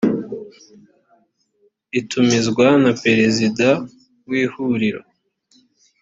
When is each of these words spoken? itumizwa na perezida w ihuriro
itumizwa 1.99 2.67
na 2.83 2.91
perezida 3.03 3.67
w 4.27 4.29
ihuriro 4.43 5.01